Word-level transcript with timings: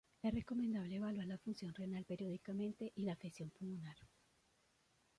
Es 0.23 0.33
recomendable 0.33 0.95
evaluar 0.95 1.27
la 1.27 1.37
función 1.37 1.75
renal 1.75 2.05
periódicamente 2.05 2.91
y 2.95 3.03
la 3.03 3.13
afección 3.13 3.51
pulmonar. 3.51 3.97